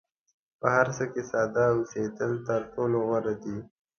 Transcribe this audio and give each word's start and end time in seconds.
په 0.59 0.67
هر 0.75 0.87
څه 0.97 1.03
کې 1.11 1.21
ساده 1.31 1.63
اوسېدل 1.75 2.31
تر 2.47 2.61
ټولو 2.73 2.97
غوره 3.07 3.33
دي. 3.43 3.57